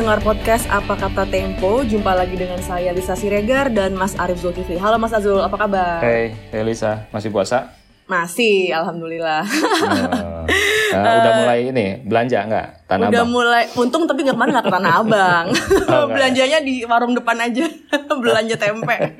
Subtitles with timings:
[0.00, 1.84] pendengar podcast Apa Kata Tempo.
[1.84, 4.80] Jumpa lagi dengan saya Lisa Siregar dan Mas Arif Zulkifli.
[4.80, 6.00] Halo Mas Azul, apa kabar?
[6.00, 7.68] Hey, hey Lisa, masih puasa?
[8.08, 9.44] Masih, alhamdulillah.
[9.44, 12.68] Uh, uh, udah mulai ini belanja nggak?
[12.90, 13.30] Tanah udah Abang.
[13.30, 15.46] mulai, untung tapi nggak ke mana nggak ke Tanah Abang.
[15.90, 17.66] Oh, Belanjanya di warung depan aja,
[18.22, 18.94] belanja tempe.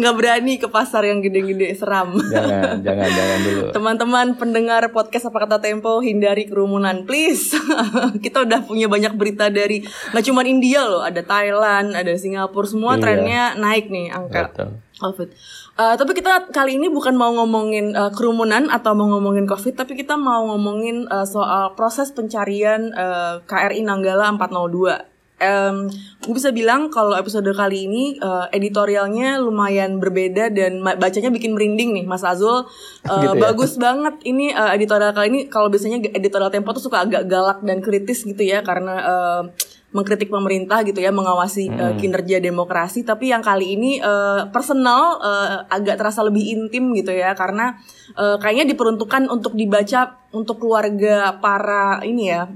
[0.00, 2.16] nggak berani ke pasar yang gede-gede seram.
[2.16, 3.64] Jangan, jangan, jangan dulu.
[3.76, 7.52] Teman-teman pendengar podcast apa kata Tempo, hindari kerumunan, please.
[8.24, 12.96] Kita udah punya banyak berita dari nggak cuma India loh, ada Thailand, ada Singapura, semua
[12.96, 13.00] iya.
[13.00, 14.68] trennya naik nih angka Betul.
[14.98, 15.28] COVID.
[15.78, 19.94] Uh, tapi kita kali ini bukan mau ngomongin uh, kerumunan atau mau ngomongin COVID, tapi
[19.94, 25.18] kita mau ngomongin uh, soal proses pencarian uh, KRI Nanggala 402.
[25.38, 25.86] Um,
[26.18, 31.94] gue bisa bilang kalau episode kali ini uh, editorialnya lumayan berbeda dan bacanya bikin merinding
[31.94, 32.66] nih Mas Azul.
[33.06, 33.42] Uh, gitu ya?
[33.46, 37.62] Bagus banget ini uh, editorial kali ini kalau biasanya editorial Tempo tuh suka agak galak
[37.62, 39.42] dan kritis gitu ya karena uh,
[39.88, 41.80] mengkritik pemerintah gitu ya mengawasi hmm.
[41.80, 47.08] uh, kinerja demokrasi tapi yang kali ini uh, personal uh, agak terasa lebih intim gitu
[47.08, 47.80] ya karena
[48.12, 52.52] uh, kayaknya diperuntukkan untuk dibaca untuk keluarga para ini ya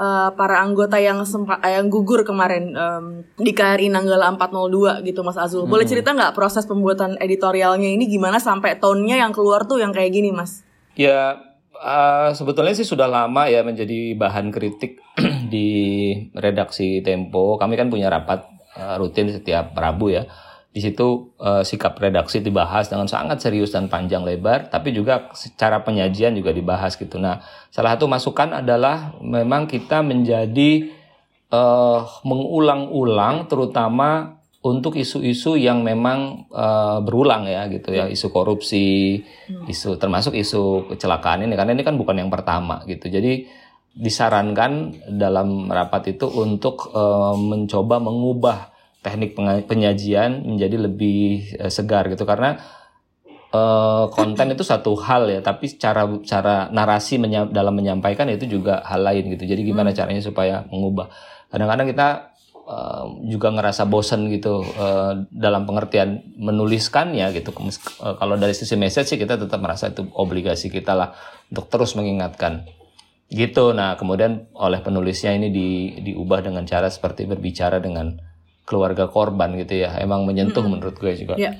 [0.00, 3.04] uh, para anggota yang sempat yang gugur kemarin um,
[3.36, 5.68] di KRI Nanggala 402 gitu Mas Azul.
[5.68, 5.92] Boleh hmm.
[5.92, 10.32] cerita nggak proses pembuatan editorialnya ini gimana sampai tone-nya yang keluar tuh yang kayak gini
[10.32, 10.64] Mas?
[10.96, 11.49] Ya
[11.80, 15.00] uh, sebetulnya sih sudah lama ya menjadi bahan kritik
[15.52, 15.68] di
[16.36, 17.56] redaksi Tempo.
[17.56, 20.28] Kami kan punya rapat uh, rutin setiap Rabu ya.
[20.70, 25.82] Di situ uh, sikap redaksi dibahas dengan sangat serius dan panjang lebar, tapi juga secara
[25.82, 27.18] penyajian juga dibahas gitu.
[27.18, 27.42] Nah,
[27.74, 30.94] salah satu masukan adalah memang kita menjadi
[31.50, 38.04] uh, mengulang-ulang terutama untuk isu-isu yang memang uh, berulang ya gitu ya.
[38.12, 39.72] Isu korupsi hmm.
[39.72, 43.08] isu termasuk isu kecelakaan ini karena ini kan bukan yang pertama gitu.
[43.08, 43.48] Jadi
[43.90, 48.70] disarankan dalam rapat itu untuk uh, mencoba mengubah
[49.00, 49.32] teknik
[49.64, 52.28] penyajian menjadi lebih uh, segar gitu.
[52.28, 52.60] Karena
[53.56, 57.16] uh, konten itu satu hal ya tapi cara cara narasi
[57.48, 59.48] dalam menyampaikan itu juga hal lain gitu.
[59.48, 59.96] Jadi gimana hmm.
[59.96, 61.08] caranya supaya mengubah?
[61.48, 62.29] Kadang-kadang kita
[63.26, 67.50] juga ngerasa bosen gitu uh, dalam pengertian menuliskannya gitu.
[67.50, 71.10] Uh, kalau dari sisi message sih kita tetap merasa itu obligasi kita lah
[71.50, 72.68] untuk terus mengingatkan.
[73.30, 73.74] Gitu.
[73.74, 75.68] Nah, kemudian oleh penulisnya ini di,
[76.02, 78.18] diubah dengan cara seperti berbicara dengan
[78.66, 79.98] keluarga korban gitu ya.
[79.98, 80.70] Emang menyentuh -hmm.
[80.70, 81.34] menurut gue juga.
[81.38, 81.58] Yeah.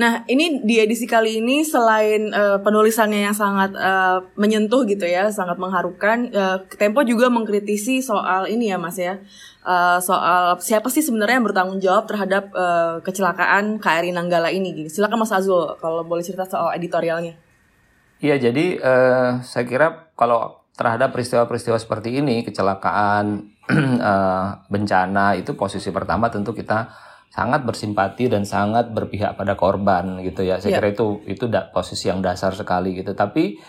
[0.00, 5.28] Nah, ini di edisi kali ini selain uh, penulisannya yang sangat uh, menyentuh gitu ya,
[5.28, 9.20] sangat mengharukan, uh, Tempo juga mengkritisi soal ini ya, Mas ya.
[9.60, 14.88] Uh, soal siapa sih sebenarnya yang bertanggung jawab terhadap uh, kecelakaan KRI Nanggala ini gitu.
[14.88, 17.36] Silakan Mas Azul kalau boleh cerita soal editorialnya.
[18.20, 23.52] Iya, jadi uh, saya kira kalau terhadap peristiwa-peristiwa seperti ini, kecelakaan,
[24.00, 26.88] uh, bencana itu posisi pertama tentu kita
[27.30, 30.56] sangat bersimpati dan sangat berpihak pada korban gitu ya.
[30.56, 30.78] Saya yeah.
[30.80, 33.12] kira itu itu da, posisi yang dasar sekali gitu.
[33.12, 33.60] Tapi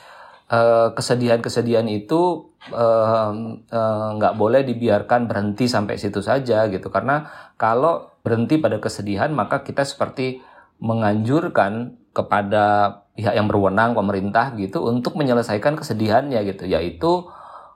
[0.99, 6.91] kesedihan-kesedihan itu nggak uh, uh, boleh dibiarkan berhenti sampai situ saja gitu.
[6.91, 7.23] Karena
[7.55, 10.43] kalau berhenti pada kesedihan maka kita seperti
[10.83, 17.31] menganjurkan kepada pihak yang berwenang pemerintah gitu untuk menyelesaikan kesedihannya gitu yaitu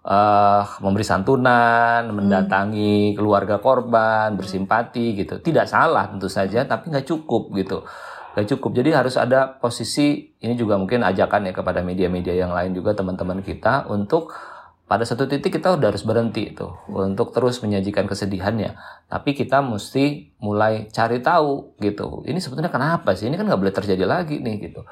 [0.05, 3.15] uh, memberi santunan, mendatangi hmm.
[3.17, 5.41] keluarga korban, bersimpati gitu.
[5.41, 7.83] Tidak salah tentu saja, tapi nggak cukup gitu.
[8.35, 8.75] Nggak cukup.
[8.75, 13.39] Jadi harus ada posisi ini juga mungkin ajakan ya kepada media-media yang lain juga teman-teman
[13.39, 14.35] kita untuk
[14.85, 18.75] pada satu titik kita udah harus berhenti itu untuk terus menyajikan kesedihannya.
[19.07, 22.27] Tapi kita mesti mulai cari tahu gitu.
[22.27, 23.31] Ini sebetulnya kenapa sih?
[23.31, 24.83] Ini kan nggak boleh terjadi lagi nih gitu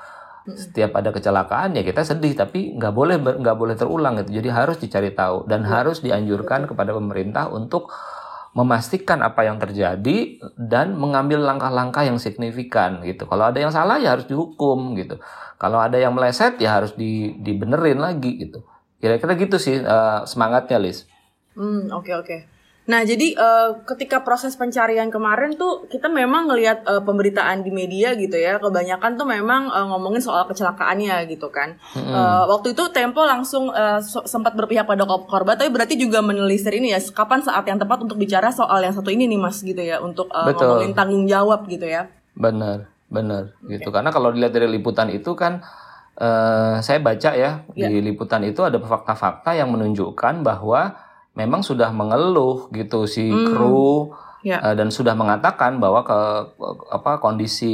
[0.43, 4.75] setiap ada kecelakaan ya kita sedih tapi nggak boleh nggak boleh terulang gitu jadi harus
[4.75, 5.79] dicari tahu dan ya.
[5.79, 7.87] harus dianjurkan kepada pemerintah untuk
[8.53, 14.14] memastikan apa yang terjadi dan mengambil langkah-langkah yang signifikan gitu kalau ada yang salah ya
[14.14, 15.17] harus dihukum gitu
[15.58, 18.61] kalau ada yang meleset ya harus di dibenerin lagi gitu
[19.03, 21.03] kira-kira gitu sih uh, semangatnya Lis.
[21.59, 22.28] Hmm oke okay, oke.
[22.29, 22.40] Okay.
[22.84, 28.12] Nah, jadi uh, ketika proses pencarian kemarin tuh kita memang ngelihat uh, pemberitaan di media
[28.12, 31.80] gitu ya, kebanyakan tuh memang uh, ngomongin soal kecelakaannya gitu kan.
[31.96, 32.12] Mm-hmm.
[32.12, 36.76] Uh, waktu itu Tempo langsung uh, so- sempat berpihak pada korban, tapi berarti juga menelisir
[36.76, 39.80] ini ya, kapan saat yang tepat untuk bicara soal yang satu ini nih Mas gitu
[39.80, 42.12] ya, untuk uh, ngomongin tanggung jawab gitu ya.
[42.35, 43.80] Benar, benar okay.
[43.80, 43.96] gitu.
[43.96, 45.64] Karena kalau dilihat dari liputan itu kan
[46.20, 47.88] uh, saya baca ya yeah.
[47.88, 51.00] di liputan itu ada fakta-fakta yang menunjukkan bahwa
[51.34, 53.53] memang sudah mengeluh gitu si hmm.
[53.53, 54.14] kru
[54.46, 54.62] ya.
[54.62, 56.20] uh, dan sudah mengatakan bahwa ke
[56.94, 57.74] apa kondisi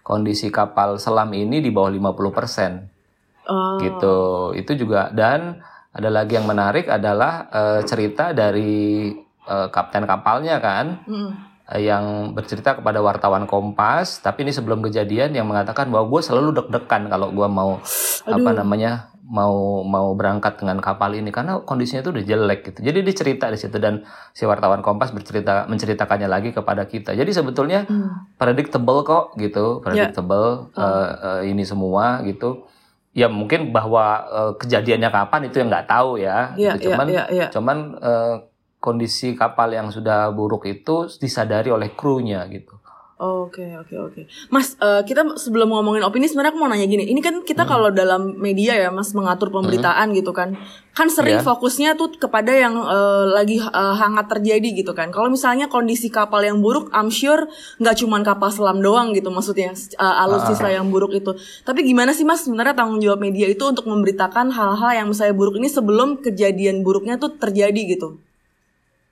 [0.00, 3.46] kondisi kapal selam ini di bawah 50%.
[3.50, 3.78] Oh.
[3.78, 4.18] Gitu.
[4.56, 5.60] Itu juga dan
[5.90, 9.12] ada lagi yang menarik adalah uh, cerita dari
[9.46, 11.04] uh, kapten kapalnya kan.
[11.06, 11.32] Hmm.
[11.78, 17.06] yang bercerita kepada wartawan Kompas, tapi ini sebelum kejadian yang mengatakan bahwa gue selalu deg-degan
[17.06, 18.42] kalau gue mau Aduh.
[18.42, 22.78] apa namanya mau mau berangkat dengan kapal ini karena kondisinya itu udah jelek gitu.
[22.82, 24.02] Jadi dicerita di situ dan
[24.34, 27.14] si wartawan Kompas bercerita menceritakannya lagi kepada kita.
[27.14, 28.34] Jadi sebetulnya hmm.
[28.34, 29.82] predictable kok gitu, ya.
[29.86, 30.82] predictable yeah.
[30.82, 32.66] uh, uh, ini semua gitu.
[33.14, 36.50] Ya mungkin bahwa uh, kejadiannya kapan itu yang nggak tahu ya.
[36.58, 36.90] Yeah, gitu.
[36.90, 37.50] Cuman yeah, yeah, yeah.
[37.54, 38.34] cuman uh,
[38.82, 42.79] kondisi kapal yang sudah buruk itu disadari oleh krunya gitu.
[43.20, 44.24] Oke okay, oke okay, oke, okay.
[44.48, 47.70] Mas uh, kita sebelum ngomongin opini sebenarnya aku mau nanya gini, ini kan kita hmm.
[47.76, 50.24] kalau dalam media ya Mas mengatur pemberitaan hmm.
[50.24, 50.56] gitu kan,
[50.96, 51.44] kan sering yeah.
[51.44, 55.12] fokusnya tuh kepada yang uh, lagi uh, hangat terjadi gitu kan.
[55.12, 57.44] Kalau misalnya kondisi kapal yang buruk, I'm sure
[57.76, 60.80] nggak cuma kapal selam doang gitu maksudnya uh, alutsista uh.
[60.80, 61.36] yang buruk itu.
[61.60, 65.60] Tapi gimana sih Mas sebenarnya tanggung jawab media itu untuk memberitakan hal-hal yang misalnya buruk
[65.60, 68.16] ini sebelum kejadian buruknya tuh terjadi gitu?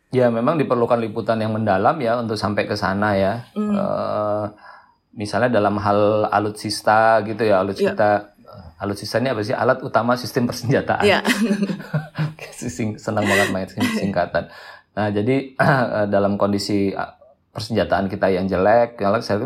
[0.09, 3.45] Ya memang diperlukan liputan yang mendalam ya untuk sampai ke sana ya.
[3.53, 3.77] Mm.
[3.77, 4.45] Uh,
[5.13, 8.81] misalnya dalam hal alutsista gitu ya, alutsista yeah.
[8.81, 9.53] alutsista ini apa sih?
[9.53, 11.05] Alat utama sistem persenjataan.
[11.13, 11.23] Yeah.
[12.99, 14.51] Senang banget main singkatan.
[14.99, 15.55] Nah jadi
[16.11, 16.91] dalam kondisi
[17.55, 18.99] persenjataan kita yang jelek,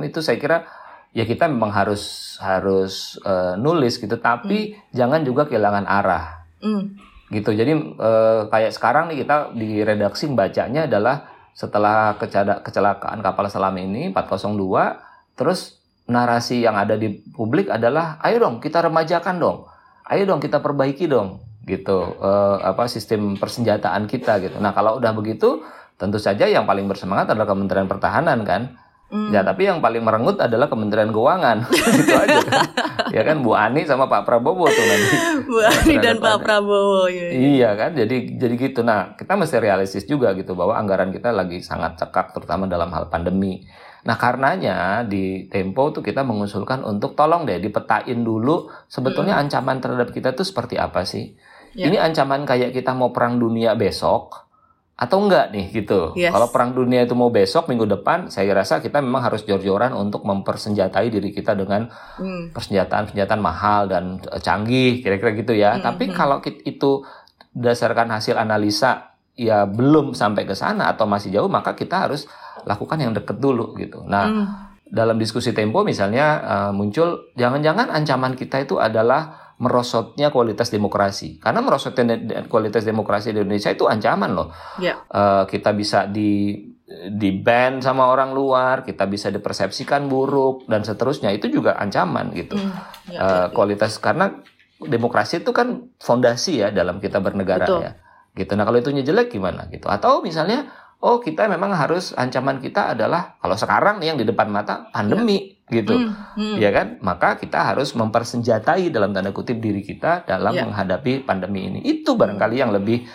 [0.09, 0.65] itu saya kira
[1.13, 4.97] ya kita memang harus harus uh, nulis gitu, tapi mm.
[4.97, 6.47] jangan juga kehilangan arah.
[6.65, 7.57] Mm gitu.
[7.57, 8.11] Jadi e,
[8.53, 11.25] kayak sekarang nih kita di redaksi bacanya adalah
[11.57, 12.17] setelah
[12.65, 18.85] kecelakaan kapal selam ini 402 terus narasi yang ada di publik adalah ayo dong kita
[18.85, 19.59] remajakan dong.
[20.05, 21.41] Ayo dong kita perbaiki dong.
[21.65, 21.99] Gitu.
[22.21, 22.31] E,
[22.61, 24.61] apa sistem persenjataan kita gitu.
[24.61, 25.65] Nah kalau udah begitu
[25.97, 28.77] tentu saja yang paling bersemangat adalah Kementerian Pertahanan kan
[29.13, 29.29] Hmm.
[29.29, 31.69] Ya, tapi yang paling merengut adalah Kementerian Keuangan.
[32.01, 32.65] itu aja kan.
[33.13, 35.17] ya kan Bu Ani sama Pak Prabowo tuh nanti.
[35.53, 37.13] Bu Ani dan Pak Prabowo.
[37.13, 37.93] Ya, Iya kan?
[37.93, 38.81] Jadi jadi gitu.
[38.81, 43.13] Nah, kita mesti realistis juga gitu bahwa anggaran kita lagi sangat cekak terutama dalam hal
[43.13, 43.69] pandemi.
[44.09, 49.43] Nah, karenanya di Tempo tuh kita mengusulkan untuk tolong deh dipetain dulu sebetulnya hmm.
[49.45, 51.37] ancaman terhadap kita tuh seperti apa sih?
[51.77, 51.93] Ya.
[51.93, 54.52] Ini ancaman kayak kita mau perang dunia besok
[54.93, 56.15] atau enggak nih gitu.
[56.15, 56.31] Yes.
[56.31, 60.23] Kalau perang dunia itu mau besok minggu depan, saya rasa kita memang harus jor-joran untuk
[60.23, 62.55] mempersenjatai diri kita dengan hmm.
[62.55, 65.75] persenjataan-persenjataan mahal dan eh, canggih, kira-kira gitu ya.
[65.75, 65.83] Hmm.
[65.83, 66.15] Tapi hmm.
[66.15, 67.03] kalau itu
[67.51, 72.31] berdasarkan hasil analisa ya belum sampai ke sana atau masih jauh, maka kita harus
[72.69, 74.07] lakukan yang deket dulu gitu.
[74.07, 74.47] Nah, hmm.
[74.87, 81.39] dalam diskusi Tempo misalnya uh, muncul jangan-jangan ancaman kita itu adalah merosotnya kualitas demokrasi.
[81.39, 82.19] Karena merosotnya
[82.51, 84.51] kualitas demokrasi di Indonesia itu ancaman loh.
[84.83, 85.07] Yeah.
[85.07, 85.15] Ya.
[85.15, 86.59] Uh, kita bisa di
[86.93, 91.31] di ban sama orang luar, kita bisa dipersepsikan buruk dan seterusnya.
[91.31, 92.59] Itu juga ancaman gitu.
[92.59, 92.75] Mm,
[93.17, 94.43] uh, kualitas karena
[94.83, 97.81] demokrasi itu kan fondasi ya dalam kita bernegara Betul.
[97.87, 97.93] ya.
[98.35, 98.53] Gitu.
[98.59, 99.87] Nah kalau itu jelek gimana gitu?
[99.87, 100.69] Atau misalnya
[100.99, 105.62] oh kita memang harus ancaman kita adalah kalau sekarang nih yang di depan mata pandemi.
[105.73, 106.57] Gitu hmm, hmm.
[106.61, 110.69] ya kan maka kita harus mempersenjatai dalam tanda kutip diri kita dalam ya.
[110.69, 113.09] menghadapi pandemi ini itu barangkali yang lebih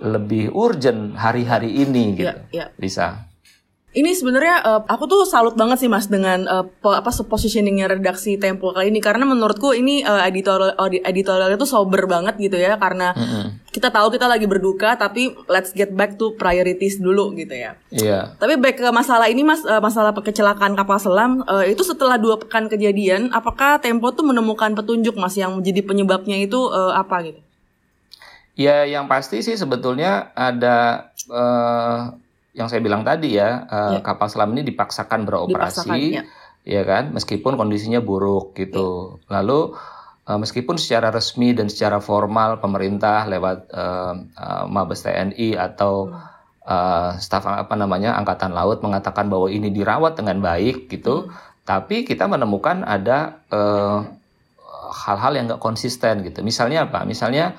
[0.00, 2.66] lebih urgent hari-hari ini gitu ya, ya.
[2.74, 3.29] bisa
[3.90, 8.38] ini sebenarnya uh, aku tuh salut banget sih mas dengan uh, po, apa positioningnya redaksi
[8.38, 13.10] Tempo kali ini karena menurutku ini uh, editorial editorialnya tuh sober banget gitu ya karena
[13.10, 13.44] mm -hmm.
[13.74, 17.74] kita tahu kita lagi berduka tapi let's get back to priorities dulu gitu ya.
[17.90, 18.06] Iya.
[18.06, 18.22] Yeah.
[18.38, 22.38] Tapi back ke masalah ini mas uh, masalah kecelakaan kapal selam uh, itu setelah dua
[22.38, 27.42] pekan kejadian apakah Tempo tuh menemukan petunjuk mas yang menjadi penyebabnya itu uh, apa gitu?
[28.54, 32.14] Ya yang pasti sih sebetulnya ada uh,
[32.50, 34.00] yang saya bilang tadi ya, uh, ya.
[34.02, 36.22] kapal selam ini dipaksakan beroperasi, dipaksakan, ya.
[36.66, 39.18] ya kan, meskipun kondisinya buruk gitu.
[39.26, 39.40] Ya.
[39.40, 39.78] Lalu
[40.26, 46.10] uh, meskipun secara resmi dan secara formal pemerintah lewat uh, uh, Mabes TNI atau
[46.66, 51.64] uh, staf apa namanya angkatan laut mengatakan bahwa ini dirawat dengan baik gitu, hmm.
[51.66, 53.38] tapi kita menemukan ada
[54.90, 56.42] hal-hal uh, yang nggak konsisten gitu.
[56.42, 57.06] Misalnya apa?
[57.06, 57.54] Misalnya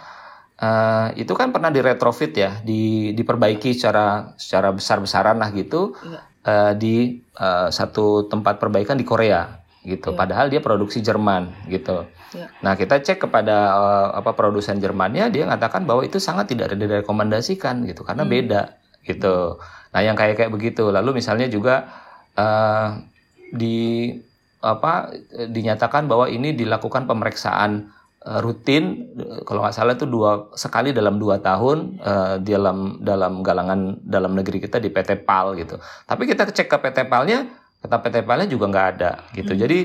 [0.62, 6.22] Uh, itu kan pernah diretrofit ya, di, diperbaiki secara secara besar-besaran lah gitu iya.
[6.46, 10.14] uh, di uh, satu tempat perbaikan di Korea gitu.
[10.14, 10.18] Iya.
[10.22, 12.06] Padahal dia produksi Jerman gitu.
[12.38, 12.54] Iya.
[12.62, 17.82] Nah kita cek kepada uh, apa produsen Jermannya, dia mengatakan bahwa itu sangat tidak direkomendasikan
[17.90, 18.30] gitu karena hmm.
[18.30, 18.62] beda
[19.10, 19.58] gitu.
[19.90, 20.94] Nah yang kayak kayak begitu.
[20.94, 21.90] Lalu misalnya juga
[22.38, 23.02] uh,
[23.50, 24.14] di
[24.62, 27.90] apa dinyatakan bahwa ini dilakukan pemeriksaan
[28.22, 29.10] rutin
[29.50, 34.62] kalau nggak salah itu dua sekali dalam dua tahun uh, dalam dalam galangan dalam negeri
[34.62, 35.82] kita di PT PAL gitu.
[36.06, 37.50] Tapi kita cek ke PT PALnya,
[37.82, 39.58] kata PT PALnya juga nggak ada gitu.
[39.58, 39.62] Hmm.
[39.66, 39.80] Jadi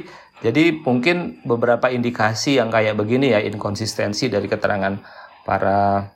[0.44, 5.00] jadi mungkin beberapa indikasi yang kayak begini ya inkonsistensi dari keterangan
[5.48, 6.12] para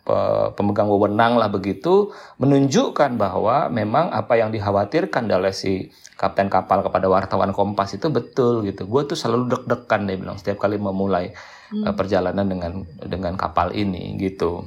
[0.59, 2.11] pemegang wewenang lah begitu
[2.43, 5.89] menunjukkan bahwa memang apa yang dikhawatirkan oleh si
[6.21, 8.85] kapten kapal kepada wartawan Kompas itu betul gitu.
[8.85, 11.33] Gue tuh selalu deg-degan dia bilang setiap kali memulai
[11.71, 11.87] hmm.
[11.87, 14.67] uh, perjalanan dengan dengan kapal ini gitu.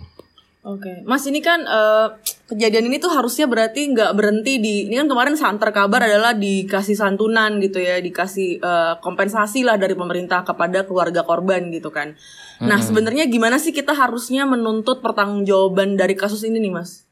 [0.64, 0.96] Oke, okay.
[1.04, 2.16] Mas ini kan uh,
[2.48, 6.96] kejadian ini tuh harusnya berarti nggak berhenti di ini kan kemarin santer kabar adalah dikasih
[6.96, 12.16] santunan gitu ya, dikasih uh, kompensasi lah dari pemerintah kepada keluarga korban gitu kan.
[12.64, 12.88] Nah hmm.
[12.88, 17.04] sebenarnya gimana sih kita harusnya menuntut pertanggungjawaban dari kasus ini nih Mas?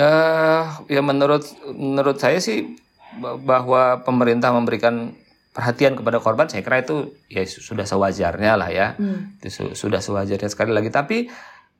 [0.00, 1.44] Uh, ya menurut
[1.76, 2.72] menurut saya sih
[3.20, 5.12] bahwa pemerintah memberikan
[5.54, 9.38] perhatian kepada korban saya kira itu ya sudah sewajarnya lah ya, hmm.
[9.38, 11.30] itu sudah sewajarnya sekali lagi tapi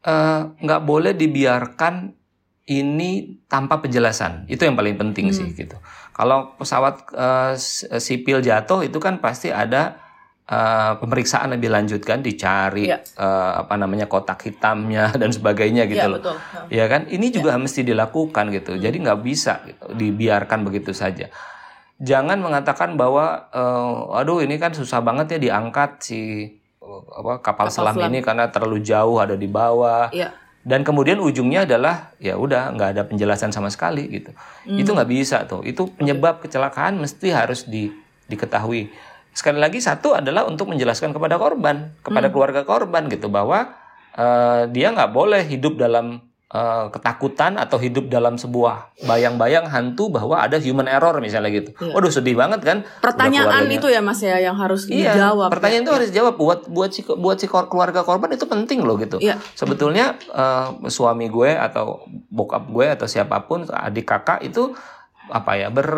[0.04, 2.12] Eh, nggak uh, boleh dibiarkan
[2.68, 4.44] ini tanpa penjelasan.
[4.52, 5.36] Itu yang paling penting hmm.
[5.36, 5.80] sih gitu.
[6.12, 7.56] Kalau pesawat uh,
[7.96, 9.96] sipil jatuh itu kan pasti ada
[10.44, 13.00] uh, pemeriksaan lebih lanjut kan, dicari ya.
[13.16, 16.20] uh, apa namanya kotak hitamnya dan sebagainya gitu ya, loh.
[16.20, 16.36] Betul.
[16.68, 17.64] Ya kan, ini juga ya.
[17.64, 18.76] mesti dilakukan gitu.
[18.76, 18.84] Hmm.
[18.84, 21.32] Jadi nggak bisa gitu, dibiarkan begitu saja.
[22.04, 26.20] Jangan mengatakan bahwa, uh, aduh ini kan susah banget ya diangkat si
[26.84, 30.12] apa kapal, kapal selam, selam ini karena terlalu jauh ada di bawah.
[30.12, 30.36] Ya.
[30.64, 34.32] Dan kemudian ujungnya adalah ya udah nggak ada penjelasan sama sekali gitu.
[34.64, 34.80] Hmm.
[34.80, 35.60] Itu nggak bisa tuh.
[35.64, 37.92] Itu penyebab kecelakaan mesti harus di,
[38.28, 38.88] diketahui.
[39.36, 42.32] Sekali lagi satu adalah untuk menjelaskan kepada korban, kepada hmm.
[42.32, 43.76] keluarga korban gitu bahwa
[44.16, 50.38] uh, dia nggak boleh hidup dalam uh, ketakutan atau hidup dalam sebuah bayang-bayang hantu bahwa
[50.38, 51.74] ada human error misalnya gitu.
[51.82, 51.92] Iya.
[51.92, 52.78] Waduh sedih banget kan?
[53.02, 55.50] Pertanyaan itu ya Mas ya yang harus iya, dijawab.
[55.50, 55.86] Pertanyaan ya.
[55.90, 59.18] itu harus dijawab buat buat si buat si keluarga korban itu penting loh gitu.
[59.18, 59.42] Iya.
[59.58, 64.72] Sebetulnya uh, suami gue atau bokap gue atau siapa pun adik kakak itu
[65.34, 65.90] apa ya ber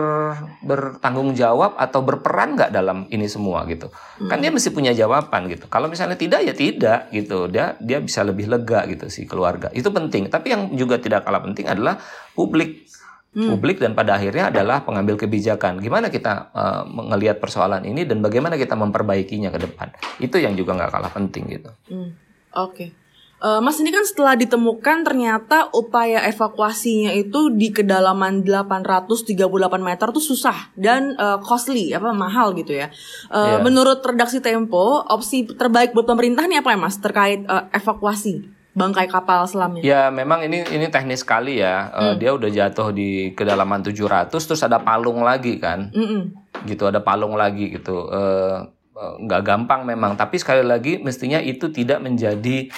[0.65, 3.93] bertanggung jawab atau berperan nggak dalam ini semua gitu?
[3.93, 4.33] Hmm.
[4.33, 5.69] kan dia mesti punya jawaban gitu.
[5.69, 7.45] Kalau misalnya tidak ya tidak gitu.
[7.53, 9.69] Dia dia bisa lebih lega gitu si keluarga.
[9.77, 10.33] Itu penting.
[10.33, 12.01] Tapi yang juga tidak kalah penting adalah
[12.33, 12.89] publik.
[13.37, 13.53] Hmm.
[13.53, 15.77] publik dan pada akhirnya adalah pengambil kebijakan.
[15.85, 19.93] Gimana kita uh, melihat persoalan ini dan bagaimana kita memperbaikinya ke depan?
[20.17, 21.69] Itu yang juga nggak kalah penting gitu.
[21.93, 22.17] Hmm.
[22.57, 22.73] oke.
[22.73, 22.89] okay.
[23.37, 29.37] Uh, Mas ini kan setelah ditemukan ternyata upaya evakuasinya itu di kedalaman 838
[29.77, 32.89] meter tuh susah dan uh, costly apa mahal gitu ya.
[33.29, 33.61] Uh, yeah.
[33.61, 39.05] Menurut redaksi Tempo, opsi terbaik buat pemerintah ini apa ya Mas terkait uh, evakuasi bangkai
[39.05, 39.85] kapal selamnya?
[39.85, 41.93] Ya memang ini ini teknis sekali ya.
[41.93, 45.93] Uh, Dia udah jatuh di kedalaman 700 terus ada palung lagi kan.
[45.93, 46.23] Mm -mm.
[46.65, 48.09] Gitu ada palung lagi gitu.
[48.09, 48.65] Uh,
[48.97, 52.73] nggak gampang memang tapi sekali lagi mestinya itu tidak menjadi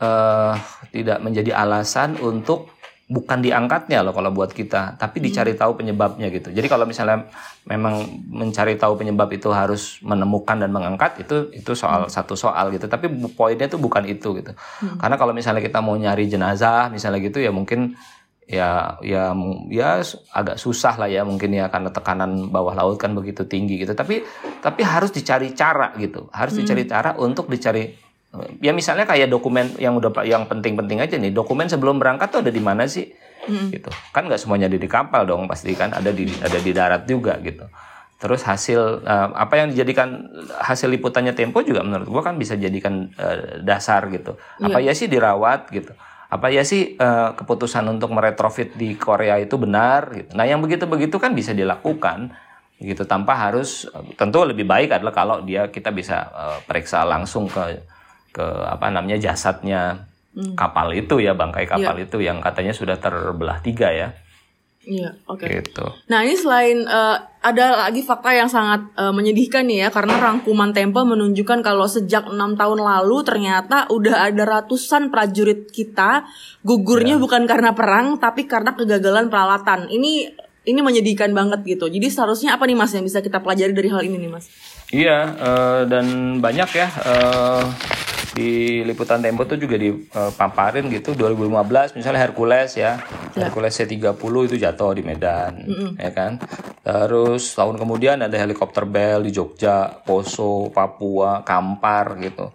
[0.00, 0.54] uh,
[0.92, 2.76] tidak menjadi alasan untuk
[3.06, 5.60] bukan diangkatnya loh kalau buat kita, tapi dicari hmm.
[5.62, 6.50] tahu penyebabnya gitu.
[6.50, 7.30] Jadi kalau misalnya
[7.62, 12.12] memang mencari tahu penyebab itu harus menemukan dan mengangkat itu itu soal hmm.
[12.12, 12.90] satu soal gitu.
[12.90, 13.06] Tapi
[13.38, 14.50] poinnya itu bukan itu gitu.
[14.82, 14.98] Hmm.
[14.98, 17.94] Karena kalau misalnya kita mau nyari jenazah misalnya gitu ya mungkin
[18.46, 19.34] ya ya
[19.70, 20.02] ya
[20.34, 23.94] agak susah lah ya mungkin ya karena tekanan bawah laut kan begitu tinggi gitu.
[23.94, 24.26] Tapi
[24.58, 26.26] tapi harus dicari cara gitu.
[26.34, 26.60] Harus hmm.
[26.66, 28.05] dicari cara untuk dicari
[28.60, 31.32] Ya misalnya kayak dokumen yang udah yang penting-penting aja nih.
[31.32, 33.10] Dokumen sebelum berangkat tuh ada di mana sih?
[33.46, 33.70] Hmm.
[33.70, 33.88] Gitu.
[34.10, 37.38] Kan nggak semuanya ada di kapal dong, pasti kan ada di ada di darat juga
[37.40, 37.66] gitu.
[38.16, 40.24] Terus hasil uh, apa yang dijadikan
[40.56, 44.40] hasil liputannya Tempo juga menurut gua kan bisa jadikan uh, dasar gitu.
[44.58, 44.90] Apa yeah.
[44.90, 45.92] ya sih dirawat gitu?
[46.26, 50.34] Apa ya sih uh, keputusan untuk meretrofit di Korea itu benar gitu.
[50.34, 52.34] Nah, yang begitu-begitu kan bisa dilakukan
[52.76, 53.88] gitu tanpa harus
[54.20, 57.80] tentu lebih baik adalah kalau dia kita bisa uh, periksa langsung ke
[58.36, 60.04] ke apa namanya jasadnya
[60.36, 60.52] hmm.
[60.60, 62.04] kapal itu ya bangkai kapal yeah.
[62.04, 64.12] itu yang katanya sudah terbelah tiga ya.
[64.86, 65.42] Iya, oke.
[65.42, 65.66] Okay.
[65.66, 65.86] Gitu.
[66.06, 70.70] Nah ini selain uh, ada lagi fakta yang sangat uh, menyedihkan nih ya karena rangkuman
[70.70, 76.22] Tempo menunjukkan kalau sejak enam tahun lalu ternyata udah ada ratusan prajurit kita
[76.62, 77.22] gugurnya yeah.
[77.22, 79.90] bukan karena perang tapi karena kegagalan peralatan.
[79.90, 80.38] Ini
[80.70, 81.90] ini menyedihkan banget gitu.
[81.90, 84.46] Jadi seharusnya apa nih mas yang bisa kita pelajari dari hal ini nih mas?
[84.94, 86.88] Iya uh, dan banyak ya.
[87.02, 87.66] Uh,
[88.32, 92.98] di liputan Tempo tuh juga dipaparin gitu 2015 misalnya Hercules ya,
[93.36, 93.46] ya.
[93.46, 94.16] Hercules C30
[94.48, 95.90] itu jatuh di Medan mm -hmm.
[96.00, 96.32] ya kan?
[96.82, 102.50] Terus tahun kemudian ada helikopter Bell di Jogja Poso Papua Kampar gitu.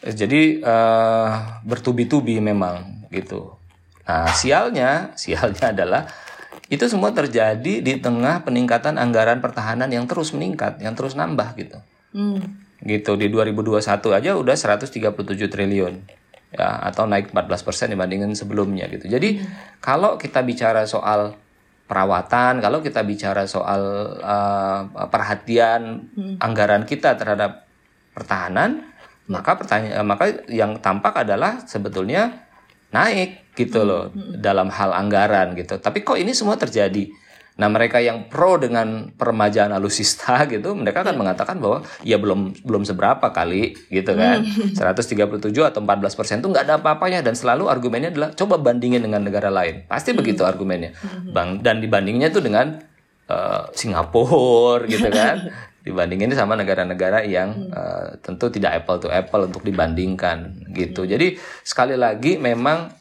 [0.00, 3.54] Jadi uh, bertubi-tubi memang gitu.
[4.08, 6.02] Nah sialnya sialnya adalah
[6.70, 11.78] itu semua terjadi di tengah peningkatan anggaran pertahanan yang terus meningkat yang terus nambah gitu.
[12.16, 13.80] Mm gitu di 2021
[14.16, 15.12] aja udah 137
[15.52, 15.94] triliun
[16.50, 19.06] ya atau naik 14% dibandingkan sebelumnya gitu.
[19.06, 19.78] Jadi hmm.
[19.78, 21.38] kalau kita bicara soal
[21.86, 26.36] perawatan, kalau kita bicara soal uh, perhatian hmm.
[26.42, 27.66] anggaran kita terhadap
[28.14, 29.30] pertahanan, hmm.
[29.30, 32.48] maka pertanyaan maka yang tampak adalah sebetulnya
[32.90, 35.78] naik gitu loh dalam hal anggaran gitu.
[35.78, 37.06] Tapi kok ini semua terjadi?
[37.60, 42.88] Nah mereka yang pro dengan peremajaan alusista gitu, mereka kan mengatakan bahwa ya belum belum
[42.88, 44.40] seberapa kali gitu kan,
[44.80, 49.20] 137 atau 14 persen itu nggak ada apa-apanya dan selalu argumennya adalah coba bandingin dengan
[49.20, 50.96] negara lain, pasti begitu argumennya,
[51.36, 52.80] bang dan dibandingnya tuh dengan
[53.28, 55.52] uh, Singapura gitu kan,
[55.84, 61.04] dibandingin sama negara-negara yang uh, tentu tidak apple to apple untuk dibandingkan gitu.
[61.04, 62.96] Jadi sekali lagi memang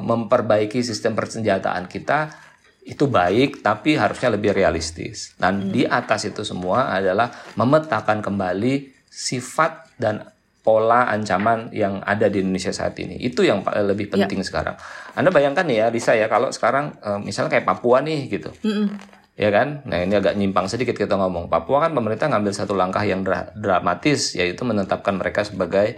[0.00, 2.49] memperbaiki sistem persenjataan kita
[2.84, 5.36] itu baik tapi harusnya lebih realistis.
[5.36, 5.70] Dan hmm.
[5.72, 10.24] di atas itu semua adalah memetakan kembali sifat dan
[10.60, 13.16] pola ancaman yang ada di Indonesia saat ini.
[13.20, 14.12] Itu yang lebih ya.
[14.24, 14.46] penting ya.
[14.46, 14.76] sekarang.
[15.16, 18.52] Anda bayangkan ya, Lisa ya, kalau sekarang eh, misalnya kayak Papua nih gitu.
[18.64, 19.80] Mm Ya kan?
[19.88, 21.48] Nah, ini agak nyimpang sedikit kita ngomong.
[21.48, 25.96] Papua kan pemerintah ngambil satu langkah yang dra dramatis yaitu menetapkan mereka sebagai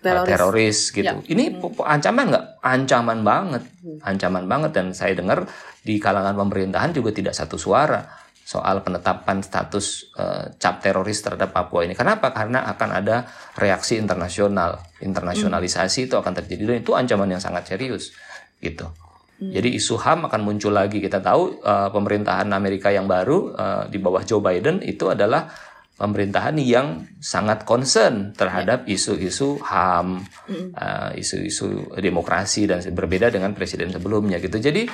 [0.00, 1.04] teroris, teroris gitu.
[1.04, 1.20] Ya.
[1.20, 1.84] Ini hmm.
[1.84, 2.44] ancaman nggak?
[2.64, 4.00] Ancaman banget, hmm.
[4.00, 4.70] ancaman banget.
[4.72, 5.44] Dan saya dengar
[5.82, 8.18] di kalangan pemerintahan juga tidak satu suara
[8.48, 11.92] soal penetapan status uh, cap teroris terhadap Papua ini.
[11.92, 12.32] Kenapa?
[12.32, 13.28] Karena akan ada
[13.60, 16.08] reaksi internasional, internasionalisasi hmm.
[16.08, 18.16] itu akan terjadi dan itu ancaman yang sangat serius,
[18.64, 18.88] gitu.
[19.36, 19.52] Hmm.
[19.52, 20.96] Jadi isu HAM akan muncul lagi.
[20.96, 25.52] Kita tahu uh, pemerintahan Amerika yang baru uh, di bawah Joe Biden itu adalah
[26.00, 28.96] pemerintahan yang sangat concern terhadap ya.
[28.96, 30.24] isu-isu HAM,
[30.72, 34.56] uh, isu-isu demokrasi dan berbeda dengan presiden sebelumnya gitu.
[34.56, 34.88] Jadi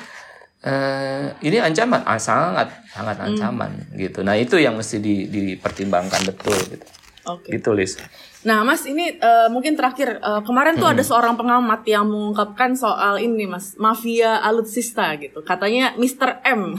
[0.64, 3.26] uh, ini ancaman, ah, sangat sangat mm.
[3.30, 3.96] ancaman mm.
[4.00, 4.20] gitu.
[4.24, 6.86] Nah itu yang mesti di, dipertimbangkan betul gitu.
[7.24, 7.56] Okay.
[7.56, 7.96] Ditulis.
[8.44, 11.00] Nah, Mas, ini uh, mungkin terakhir uh, kemarin tuh hmm.
[11.00, 15.40] ada seorang pengamat yang mengungkapkan soal ini, Mas, mafia alutsista gitu.
[15.40, 16.44] Katanya Mr.
[16.44, 16.76] M.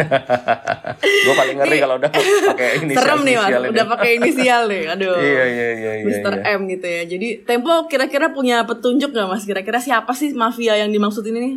[1.28, 3.04] Gue paling ngeri kalau udah pakai inisial.
[3.04, 3.50] Serem nih, Mas.
[3.52, 3.68] Ini.
[3.68, 4.82] Udah pakai inisial nih.
[4.96, 5.16] Aduh.
[5.20, 6.04] iya, iya, iya, iya.
[6.08, 6.34] Mr.
[6.40, 6.56] Iya.
[6.56, 7.02] M gitu ya.
[7.04, 9.44] Jadi Tempo kira-kira punya petunjuk gak, Mas?
[9.44, 11.54] Kira-kira siapa sih mafia yang dimaksud ini nih?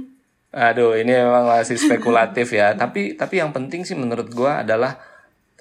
[0.51, 2.75] Aduh, ini memang masih spekulatif ya.
[2.75, 4.99] tapi tapi yang penting sih menurut gue adalah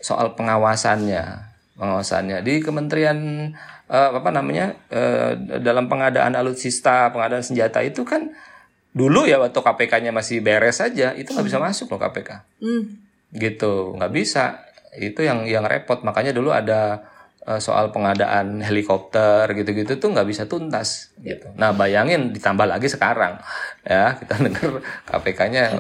[0.01, 3.53] soal pengawasannya pengawasannya di Kementerian
[3.89, 8.33] uh, apa namanya uh, dalam pengadaan alutsista pengadaan senjata itu kan
[8.91, 11.67] dulu ya waktu KPK-nya masih beres saja itu nggak bisa hmm.
[11.71, 12.83] masuk loh KPK hmm.
[13.39, 14.67] gitu nggak bisa
[14.99, 17.07] itu yang yang repot makanya dulu ada
[17.41, 21.49] soal pengadaan helikopter gitu-gitu tuh nggak bisa tuntas gitu.
[21.57, 23.41] Nah bayangin ditambah lagi sekarang
[23.81, 25.73] ya kita dengar KPK-nya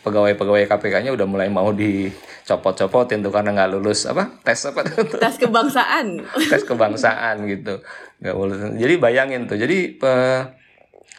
[0.00, 5.04] pegawai-pegawai KPK-nya udah mulai mau dicopot-copotin tuh karena nggak lulus apa tes apa tuh?
[5.22, 6.24] Tes kebangsaan.
[6.50, 7.84] tes kebangsaan gitu
[8.24, 8.56] nggak boleh.
[8.80, 10.12] Jadi bayangin tuh jadi pe,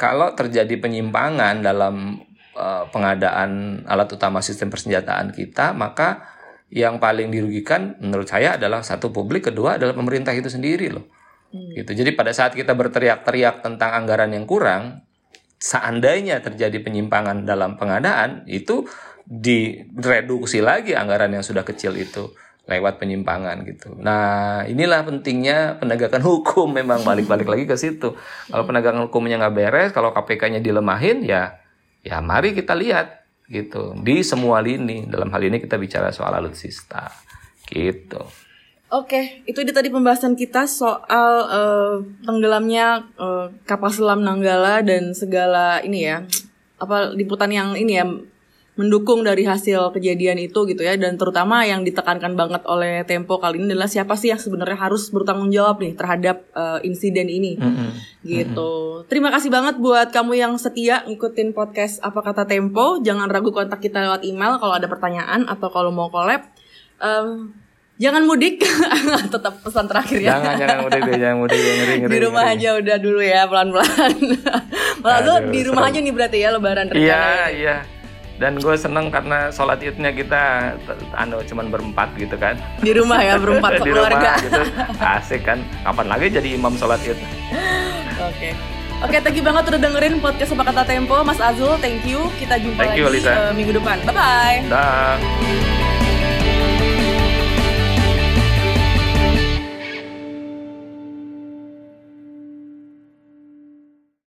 [0.01, 2.17] kalau terjadi penyimpangan dalam
[2.57, 6.32] uh, pengadaan alat utama sistem persenjataan kita maka
[6.73, 11.05] yang paling dirugikan menurut saya adalah satu publik, kedua adalah pemerintah itu sendiri loh.
[11.53, 11.69] Hmm.
[11.77, 11.93] Gitu.
[11.93, 15.05] Jadi pada saat kita berteriak-teriak tentang anggaran yang kurang,
[15.61, 18.89] seandainya terjadi penyimpangan dalam pengadaan, itu
[19.23, 22.33] direduksi lagi anggaran yang sudah kecil itu
[22.65, 23.93] lewat penyimpangan gitu.
[23.99, 28.17] Nah inilah pentingnya penegakan hukum memang balik-balik lagi ke situ.
[28.49, 31.61] Kalau penegakan hukumnya nggak beres, kalau KPK-nya dilemahin ya
[32.03, 33.97] ya mari kita lihat gitu.
[33.99, 35.07] Di semua lini.
[35.07, 37.11] Dalam hal ini kita bicara soal alutsista.
[37.67, 38.21] Gitu.
[38.93, 45.81] Oke, itu dia tadi pembahasan kita soal uh, tenggelamnya uh, kapal selam Nanggala dan segala
[45.81, 46.29] ini ya
[46.77, 48.05] apa liputan yang ini ya
[48.73, 53.61] mendukung dari hasil kejadian itu gitu ya dan terutama yang ditekankan banget oleh Tempo kali
[53.61, 57.69] ini adalah siapa sih yang sebenarnya harus bertanggung jawab nih terhadap uh, insiden ini mm
[57.69, 57.89] -hmm.
[58.25, 58.71] gitu.
[58.73, 59.09] Mm -hmm.
[59.13, 62.97] Terima kasih banget buat kamu yang setia ngikutin podcast apa kata Tempo.
[63.05, 66.41] Jangan ragu kontak kita lewat email kalau ada pertanyaan atau kalau mau collab.
[66.97, 67.53] Um,
[68.01, 68.57] Jangan mudik,
[69.37, 70.33] tetap pesan terakhir ya.
[70.33, 72.09] Jangan, jangan mudik deh, jangan mudik ngeri, ngeri.
[72.09, 72.57] Di rumah ngeri.
[72.57, 74.13] aja udah dulu ya, pelan-pelan.
[75.13, 75.91] Lalu di rumah seru.
[75.93, 77.05] aja nih berarti ya lebaran rencana.
[77.05, 77.75] Iya, iya
[78.41, 80.73] dan gue seneng karena sholat idnya kita
[81.13, 84.61] anu cuman berempat gitu kan di rumah ya berempat di keluarga rumah, gitu
[84.99, 87.23] asik kan kapan lagi jadi imam sholat id oke
[88.17, 88.53] okay.
[89.03, 91.75] Oke, thank you banget udah dengerin podcast Apa Kata Tempo, Mas Azul.
[91.83, 92.23] Thank you.
[92.39, 93.99] Kita jumpa thank lagi you, uh, minggu depan.
[94.07, 94.57] Bye bye.
[94.71, 95.82] Dah.